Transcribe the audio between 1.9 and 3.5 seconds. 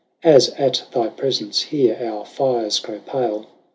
our fires grow pale.